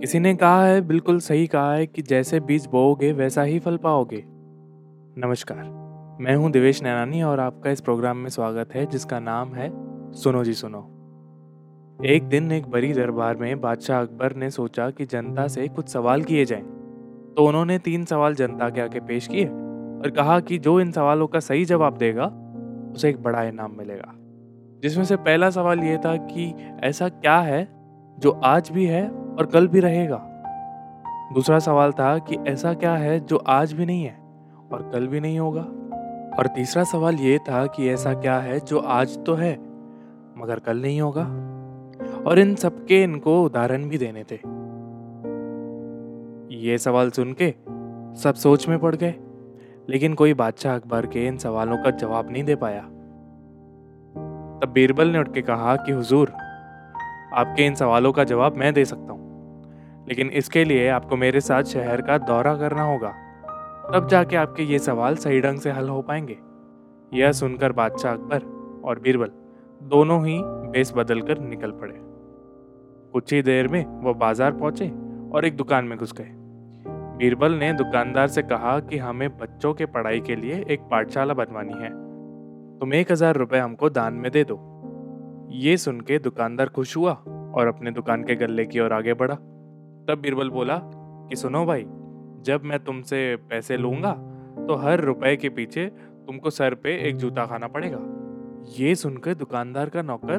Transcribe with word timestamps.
किसी 0.00 0.18
ने 0.18 0.34
कहा 0.34 0.64
है, 0.64 0.80
बिल्कुल 0.80 1.18
सही 1.18 1.46
कहा 1.46 1.74
है 1.74 1.86
कि 1.86 2.02
जैसे 2.02 2.40
बीज 2.40 2.66
बोओगे, 2.66 3.12
वैसा 3.12 3.42
ही 3.42 3.58
फल 3.58 3.76
पाओगे। 3.76 4.24
नमस्कार, 5.18 5.64
मैं 6.20 6.36
हूँ 6.36 6.50
दिवेश 6.50 6.82
नैनानी 6.82 7.22
और 7.22 7.40
आपका 7.40 7.70
इस 7.70 7.80
प्रोग्राम 7.80 8.16
में 8.16 8.30
स्वागत 8.30 8.74
है, 8.74 8.86
जिसका 8.86 9.20
नाम 9.20 9.54
है 9.54 9.72
सुनो 10.12 10.44
जी 10.44 10.54
सुनो। 10.54 10.78
एक 12.04 12.24
दिन 12.24 12.52
एक 12.52 12.66
बड़ी 12.66 12.92
दरबार 12.92 13.36
में 13.36 13.60
बादशाह 13.60 14.00
अकबर 14.00 14.36
ने 14.36 14.50
सोचा 14.50 14.90
कि 14.90 15.06
जनता 15.06 15.48
से 15.48 15.68
कुछ 15.68 15.88
सवाल 15.88 16.22
किए 16.22 16.44
जाएँ। 16.44 16.62
तो 17.36 17.46
उन्होंने 17.46 17.78
तीन 17.78 18.04
सवाल 18.04 18.34
जनता 18.34 18.70
के 18.70 18.80
आगे 18.80 19.00
पेश 19.00 19.26
किए 19.26 19.46
और 19.46 20.10
कहा 20.16 20.40
कि 20.40 20.58
जो 20.58 20.80
इन 20.80 20.92
सवालों 20.92 21.26
का 21.26 21.40
सही 21.40 21.64
जवाब 21.64 21.96
देगा, 21.96 22.24
उसे 22.94 23.08
एक 23.08 23.22
बड़ा 23.22 23.42
इनाम 23.42 23.78
मिलेगा। 23.78 24.14
जिसमें 24.82 25.04
से 25.04 25.16
पहला 25.16 25.50
सवाल 25.50 25.78
यह 25.78 25.96
था 25.96 26.16
कि 26.16 26.54
ऐसा 26.82 27.08
क्या 27.08 27.38
है 27.38 27.68
जो 28.18 28.30
आज 28.30 28.70
भी 28.70 28.86
है 28.86 29.27
और 29.38 29.46
कल 29.46 29.68
भी 29.68 29.80
रहेगा। 29.80 30.16
दूसरा 31.34 31.58
सवाल 31.58 31.92
था 31.92 32.18
कि 32.18 32.36
ऐसा 32.48 32.74
क्या 32.74 32.94
है 32.94 33.20
जो 33.20 33.36
आज 33.36 33.72
भी 33.72 33.86
नहीं 33.86 34.04
है 34.04 34.18
और 34.72 34.90
कल 34.92 35.06
भी 35.06 35.20
नहीं 35.20 35.38
होगा? 35.38 35.62
और 36.38 36.46
तीसरा 36.46 36.84
सवाल 36.84 37.14
ये 37.14 37.38
था 37.38 37.66
कि 37.66 37.88
ऐसा 37.88 38.14
क्या 38.14 38.38
है 38.38 38.60
जो 38.60 38.78
आज 38.78 39.24
तो 39.24 39.34
है, 39.34 39.52
मगर 40.38 40.58
कल 40.58 40.82
नहीं 40.82 41.00
होगा? 41.00 41.22
और 42.26 42.38
इन 42.38 42.54
सबके 42.54 43.02
इनको 43.02 43.42
उदाहरण 43.44 43.88
भी 43.88 43.98
देने 43.98 44.24
थे। 44.24 44.40
ये 46.56 46.78
सवाल 46.78 47.10
सुन 47.10 47.32
के 47.32 47.54
सब 48.22 48.34
सोच 48.34 48.68
में 48.68 48.78
पड़ 48.78 48.96
गए, 48.96 49.14
लेकिन 49.88 50.14
कोई 50.14 50.34
बादशाह 50.34 50.74
अकबर 50.74 51.06
के 51.06 51.26
इन 51.26 51.38
सवालों 51.38 51.76
का 51.76 51.90
जवाब 51.90 52.30
नहीं 52.30 52.44
दे 52.44 52.56
पाया। 52.56 52.80
तब 54.62 54.70
बीरबल 54.74 55.08
ने 55.08 55.18
उठ 55.18 55.34
के 55.34 55.42
कहा 55.42 55.76
कि, 55.76 55.92
हुजूर, 55.92 56.32
आपके 57.34 57.66
इन 57.66 57.74
सवालों 57.74 58.12
का 58.12 58.24
जवाब 58.24 58.56
मैं 58.56 58.74
दे 58.74 58.84
सकता 58.84 59.12
हूँ। 59.12 59.27
लेकिन 60.08 60.30
इसके 60.30 60.64
लिए 60.64 60.88
आपको 60.88 61.16
मेरे 61.16 61.40
साथ 61.40 61.62
शहर 61.62 62.00
का 62.00 62.18
दौरा 62.18 62.54
करना 62.54 62.82
होगा। 62.82 63.08
तब 63.92 64.06
जाके 64.10 64.36
आपके 64.36 64.62
ये 64.62 64.78
सवाल 64.78 65.16
सही 65.16 65.40
ढंग 65.40 65.58
से 65.58 65.70
हल 65.70 65.88
हो 65.88 66.00
पाएँगे। 66.02 66.36
यह 67.12 67.32
सुनकर 67.32 67.72
बादशाह 67.72 68.12
अकबर 68.12 68.42
और 68.84 68.98
बीरबल 68.98 69.30
दोनों 69.88 70.26
ही 70.26 70.38
बेस 70.44 70.92
बदल 70.96 71.20
कर 71.20 71.38
निकल 71.38 71.70
पड़े। 71.70 71.94
कुछ 73.12 73.32
ही 73.32 73.42
देर 73.42 73.68
में 73.68 73.84
वह 74.04 74.12
बाज़ार 74.12 74.52
पहुँचे 74.52 74.88
और 75.34 75.44
एक 75.44 75.56
दुकान 75.56 75.84
में 75.84 75.98
घुस 75.98 76.12
गए। 76.12 76.30
बीरबल 77.18 77.52
ने 77.52 77.72
दुकानदार 77.72 78.28
से 78.28 78.42
कहा 78.42 78.78
कि 78.80 78.98
हमें 78.98 79.28
बच्चों 79.38 79.74
के 79.74 79.86
पढ़ाई 79.86 80.20
के 80.20 80.36
लिए 80.36 80.64
एक 80.70 80.80
पाठशाला 80.80 81.34
बनवानी 81.34 81.72
है। 81.72 81.90
तुम 82.78 82.94
एक 82.94 83.12
हज़ार 83.12 83.36
रुपए 83.36 83.58
हमको 83.58 83.90
दान 83.90 84.14
में 84.14 84.30
दे 84.32 84.44
दो। 84.44 84.58
ये 85.52 85.76
सुन 85.76 86.00
के 86.00 86.18
दुकानदार 86.18 86.68
खुश 86.68 86.96
हुआ 86.96 87.12
और 87.54 87.66
अपने 87.66 87.90
दुकान 87.90 88.24
के 88.24 88.34
गल्ले 88.34 88.66
की 88.66 88.80
ओर 88.80 88.92
आगे 88.92 89.14
बढ़ा। 89.14 89.36
तब 90.08 90.18
बीरबल 90.18 90.50
बोला 90.50 90.78
कि 90.82 91.36
सुनो 91.36 91.64
भाई, 91.66 91.82
जब 92.44 92.60
मैं 92.64 92.78
तुमसे 92.78 93.18
पैसे 93.50 93.76
लूँगा 93.76 94.12
तो 94.58 94.74
हर 94.74 95.00
रुपए 95.00 95.34
के 95.36 95.48
पीछे 95.48 95.84
तुमको 96.26 96.50
सर 96.50 96.74
पे 96.74 96.94
एक 97.08 97.16
जूता 97.16 97.44
खाना 97.46 97.66
पड़ेगा। 97.66 97.98
ये 98.78 98.94
सुनकर 98.94 99.34
दुकानदार 99.34 99.88
का 99.88 100.02
नौकर 100.02 100.38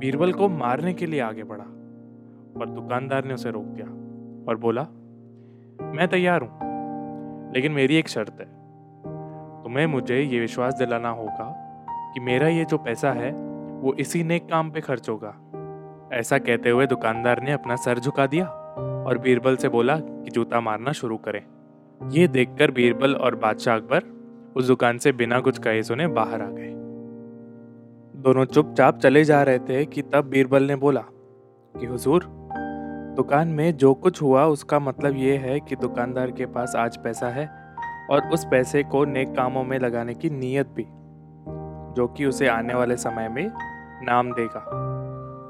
बीरबल 0.00 0.32
को 0.32 0.48
मारने 0.48 0.92
के 0.94 1.06
लिए 1.06 1.20
आगे 1.20 1.44
बढ़ा 1.44 1.64
पर 2.58 2.68
दुकानदार 2.70 3.24
ने 3.24 3.34
उसे 3.34 3.50
रोक 3.50 3.64
दिया 3.64 3.86
और 4.48 4.56
बोला, 4.56 4.82
मैं 4.82 6.08
तैयार 6.08 6.42
हूँ, 6.42 7.52
लेकिन 7.54 7.72
मेरी 7.72 7.96
एक 7.96 8.08
शर्त 8.08 8.36
है। 8.40 8.46
तुम्हें 9.64 9.86
मुझे 9.86 10.20
ये 10.20 10.40
विश्वास 10.40 10.74
दिलाना 10.74 11.10
होगा 11.10 11.48
कि 12.14 12.20
मेरा 12.20 12.48
ये 12.48 12.64
जो 12.64 12.78
पैसा 12.78 13.12
है, 13.12 13.32
वो 13.32 13.94
इसी 13.94 14.22
नेक 14.24 14.48
काम 14.48 14.70
पे 14.70 14.80
खर्च 14.80 15.08
होगा। 15.08 15.34
ऐसा 16.12 16.38
कहते 16.38 16.70
हुए 16.70 16.86
दुकानदार 16.86 17.42
ने 17.42 17.52
अपना 17.52 17.76
सर 17.76 17.98
झुका 17.98 18.26
दिया। 18.26 18.44
और 19.06 19.18
बीरबल 19.18 19.56
से 19.56 19.68
बोला 19.68 19.98
कि 19.98 20.30
जूता 20.30 20.60
मारना 20.60 20.92
शुरू 20.92 21.16
करें। 21.16 21.42
ये 22.10 22.28
देखकर 22.28 22.70
बीरबल 22.70 23.14
और 23.14 23.34
बादशाह 23.34 23.76
अकबर 23.76 24.02
उस 24.56 24.66
दुकान 24.66 24.98
से 24.98 25.12
बिना 25.12 25.40
कुछ 25.40 25.58
कहे 25.58 25.82
सुने 25.82 26.06
बाहर 26.06 26.42
आ 26.42 26.50
गए। 26.50 26.72
दोनों 28.22 28.44
चुपचाप 28.44 28.98
चले 28.98 29.24
जा 29.24 29.42
रहे 29.42 29.58
थे 29.58 29.84
कि 29.84 30.02
तब 30.02 30.24
बीरबल 30.24 30.62
ने 30.62 30.76
बोला 30.76 31.04
कि, 31.76 31.86
हुजूर, 31.86 32.24
दुकान 33.16 33.48
में 33.48 33.76
जो 33.76 33.94
कुछ 33.94 34.22
हुआ 34.22 34.44
उसका 34.44 34.78
मतलब 34.78 35.16
ये 35.16 35.36
है 35.36 35.60
कि 35.60 35.76
दुकानदार 35.76 36.30
के 36.30 36.46
पास 36.46 36.76
आज 36.76 36.96
पैसा 36.96 37.28
है 37.28 37.50
और 38.10 38.28
उस 38.28 38.44
पैसे 38.44 38.82
को 38.82 39.04
नेक 39.04 39.28
कामों 39.28 39.64
में 39.64 39.78
लगाने 39.78 40.14
की 40.14 40.30
नीयत 40.30 40.68
भी, 40.68 40.86
जो 41.94 42.06
कि 42.06 42.26
उसे 42.26 42.48
आने 42.48 42.74
वाले 42.74 42.96
समय 42.96 43.28
में 43.28 43.50
नाम 44.02 44.32
देगा। 44.32 44.95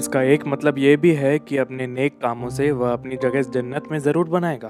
इसका 0.00 0.22
एक 0.22 0.46
मतलब 0.46 0.78
ये 0.78 0.96
भी 0.96 1.12
है 1.12 1.38
कि 1.38 1.56
अपने 1.56 1.86
नेक 1.86 2.20
कामों 2.20 2.48
से 2.48 2.70
वह 2.72 2.92
अपनी 2.92 3.16
जगह 3.16 3.42
जन्नत 3.42 3.88
में 3.90 3.98
ज़रूर 3.98 4.28
बनाएगा। 4.28 4.68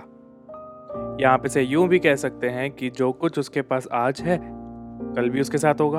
यहाँ 1.20 1.38
पे 1.38 1.48
से 1.48 1.62
यूँ 1.62 1.86
भी 1.88 1.98
कह 1.98 2.14
सकते 2.14 2.48
हैं 2.48 2.70
कि 2.70 2.90
जो 2.90 3.12
कुछ 3.12 3.38
उसके 3.38 3.62
पास 3.62 3.86
आज 3.92 4.20
है, 4.20 4.38
कल 5.16 5.30
भी 5.30 5.40
उसके 5.40 5.58
साथ 5.58 5.80
होगा। 5.80 5.98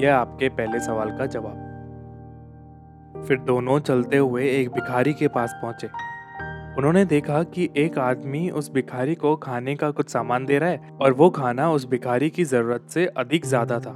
यह 0.00 0.16
आपके 0.16 0.48
पहले 0.48 0.80
सवाल 0.80 1.16
का 1.18 1.26
जवाब। 1.26 3.24
फिर 3.28 3.38
दोनों 3.38 3.78
चलते 3.80 4.16
हुए 4.16 4.50
एक 4.50 4.68
भिखारी 4.68 5.12
के 5.12 5.28
पास 5.28 5.54
पहुँचे। 5.62 5.86
उन्होंने 6.78 7.04
देखा 7.04 7.42
कि 7.44 7.68
एक 7.76 7.98
आदमी 7.98 8.48
उस 8.50 8.72
भिखारी 8.72 9.14
को 9.14 9.36
खाने 9.36 9.74
का 9.76 9.90
कुछ 9.90 10.10
सामान 10.10 10.46
दे 10.46 10.58
रहा 10.58 10.70
है 10.70 10.96
और 11.00 11.12
वो 11.12 11.30
खाना 11.30 11.70
उस 11.70 11.88
भिखारी 11.88 12.30
की 12.30 12.44
ज़रूरत 12.44 12.90
से 12.90 13.06
अधिक 13.06 13.46
ज़्यादा 13.46 13.78
था। 13.80 13.92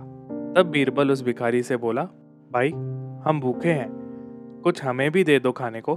तब 0.57 0.71
बीरबल 0.73 1.11
उस 1.11 1.23
भिखारी 1.25 1.63
से 1.63 1.77
बोला, 1.77 2.03
भाई 2.51 2.73
हम 3.25 3.41
भूखे 3.41 3.73
हैं। 3.73 3.89
कुछ 4.65 4.85
हमें 4.85 5.11
भी 5.11 5.25
दे 5.25 5.39
दो 5.39 5.53
खाने 5.53 5.81
को। 5.81 5.97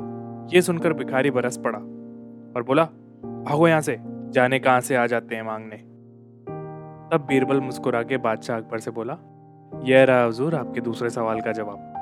ये 0.54 0.62
सुनकर 0.62 0.94
भिखारी 0.94 1.32
बरस 1.32 1.58
पड़ा 1.58 1.80
और 2.56 2.64
बोला 2.64 2.84
भागो 3.26 3.68
यहाँ 3.68 3.82
से, 3.82 3.98
जाने 4.02 4.60
कहाँ 4.60 4.82
से 4.82 4.96
आ 4.96 5.08
जाते 5.08 5.36
हैं 5.36 5.44
मांगने? 5.44 5.76
तब 7.12 7.26
बीरबल 7.28 7.62
मुस्कुरा 7.62 8.04
के 8.04 8.18
बादशाह 8.18 8.58
अकबर 8.58 8.78
से 8.78 8.92
बोला, 8.92 9.18
यह 9.84 10.04
रहा 10.04 10.26
हजूर 10.26 10.56
आपके 10.56 10.82
दूसरे 10.82 11.10
सवाल 11.10 11.42
का 11.42 11.52
जवाब। 11.52 11.94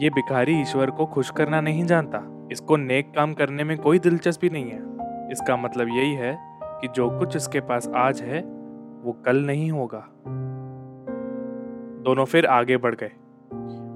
ये 0.00 0.10
भिखारी 0.10 0.60
ईश्वर 0.60 0.90
को 0.90 1.06
खुश 1.06 1.30
करना 1.30 1.60
नहीं 1.60 1.84
जानता। 1.84 2.48
इसको 2.52 2.76
नेक 2.76 3.12
काम 3.16 3.34
करने 3.34 3.64
में 3.64 3.78
कोई 3.78 3.98
दिलचस्पी 3.98 4.50
नहीं 4.50 4.64
है। 4.64 4.78
इसका 5.32 5.56
मतलब 5.56 5.88
यही 5.88 6.14
है 6.14 6.38
कि 6.62 6.88
जो 6.88 7.18
कुछ 7.18 7.36
इसके 7.36 7.60
पास 7.60 7.88
आज 7.88 8.22
है, 8.22 8.40
वो 9.02 9.22
कल 9.26 9.36
नहीं 9.36 9.70
होगा। 9.70 10.08
दोनों 12.02 12.24
फिर 12.24 12.46
आगे 12.46 12.76
बढ़ 12.76 12.94
गए। 12.94 13.12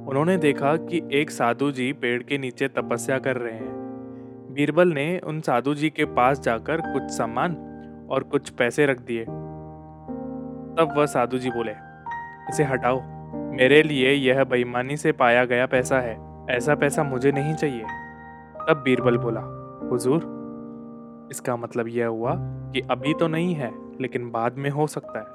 उन्होंने 0.06 0.36
देखा 0.36 0.76
कि 0.76 1.08
एक 1.12 1.30
साधु 1.30 1.70
जी 1.70 1.92
पेड़ 1.92 2.22
के 2.22 2.38
नीचे 2.38 2.68
तपस्या 2.68 3.18
कर 3.18 3.36
रहे 3.36 3.54
हैं। 3.54 3.86
बीरबल 4.52 4.88
ने 4.88 5.18
उन 5.18 5.40
साधु 5.40 5.74
जी 5.74 5.90
के 5.90 6.04
पास 6.04 6.40
जाकर 6.40 6.80
कुछ 6.80 7.02
सामान 7.02 7.56
और 8.10 8.22
कुछ 8.22 8.50
पैसे 8.50 8.86
रख 8.86 9.00
दिए। 9.00 9.24
तब 9.24 10.94
वह 10.96 11.06
साधु 11.06 11.38
जी 11.38 11.50
बोले, 11.50 11.72
इसे 12.48 12.64
हटाओ। 12.64 13.00
मेरे 13.34 13.82
लिए 13.82 14.12
यह 14.12 14.44
बेईमानी 14.44 14.96
से 14.96 15.12
पाया 15.12 15.44
गया 15.44 15.66
पैसा 15.66 16.00
है। 16.00 16.46
ऐसा 16.50 16.74
पैसा 16.74 17.02
मुझे 17.02 17.32
नहीं 17.32 17.54
चाहिए। 17.54 17.82
तब 18.68 18.82
बीरबल 18.84 19.16
बोला, 19.16 19.40
हुजूर, 19.90 20.36
इसका 21.30 21.56
मतलब 21.56 21.88
यह 21.88 22.06
हुआ 22.06 22.34
कि 22.38 22.80
अभी 22.80 23.14
तो 23.14 23.28
नहीं 23.28 23.54
है, 23.54 23.72
लेकिन 24.00 24.30
बाद 24.30 24.54
में 24.56 24.70
हो 24.70 24.86
सकता 24.86 25.18
है। 25.18 25.26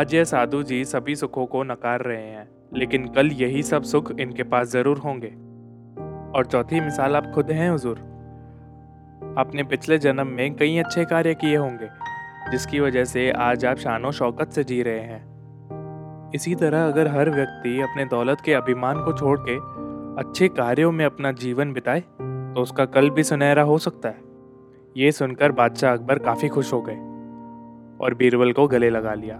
आज 0.00 0.14
यह 0.14 0.24
साधु 0.24 0.62
जी 0.62 0.84
सभी 0.84 1.16
सुखों 1.16 1.46
को 1.46 1.62
नकार 1.62 2.00
रहे 2.00 2.26
हैं। 2.26 2.55
लेकिन 2.72 3.06
कल 3.06 3.30
यही 3.32 3.62
सब 3.62 3.82
सुख 3.82 4.10
इनके 4.12 4.42
पास 4.44 4.68
ज़रूर 4.68 4.98
होंगे। 4.98 5.28
और 6.34 6.46
चौथी 6.46 6.80
मिसाल 6.80 7.16
आप 7.16 7.30
खुद 7.34 7.50
हैं, 7.50 7.70
हुजूर। 7.70 7.98
आपने 9.38 9.62
पिछले 9.62 9.98
जन्म 9.98 10.26
में 10.26 10.54
कई 10.54 10.76
अच्छे 10.78 11.04
कार्य 11.04 11.34
किए 11.34 11.56
होंगे, 11.56 11.88
जिसकी 12.50 12.80
वजह 12.80 13.04
से 13.04 13.30
आज 13.30 13.64
आप 13.64 13.76
शानो 13.76 14.12
शौकत 14.12 14.50
से 14.50 14.64
जी 14.64 14.82
रहे 14.82 15.00
हैं। 15.00 16.30
इसी 16.34 16.54
तरह 16.54 16.86
अगर 16.86 17.08
हर 17.08 17.30
व्यक्ति 17.30 17.80
अपने 17.80 18.04
दौलत 18.04 18.40
के 18.40 18.52
अभिमान 18.54 19.02
को 19.04 19.12
छोड़ 19.12 19.38
के 19.40 19.56
अच्छे 20.20 20.48
कार्यों 20.48 20.92
में 20.92 21.04
अपना 21.04 21.32
जीवन 21.34 21.72
बिताए 21.72 22.00
तो 22.00 22.62
उसका 22.62 22.84
कल 22.86 23.10
भी 23.10 23.22
सुनहरा 23.22 23.62
हो 23.62 23.78
सकता 23.78 24.08
है। 24.08 24.24
ये 24.96 25.10
सुनकर 25.12 25.52
बादशाह 25.52 25.92
अकबर 25.92 26.18
काफ़ी 26.18 26.48
खुश 26.48 26.72
हो 26.72 26.80
गए 26.80 26.96
और 28.00 28.14
बीरबल 28.14 28.52
को 28.52 28.66
गले 28.68 28.90
लगा 28.90 29.14
लिया। 29.14 29.36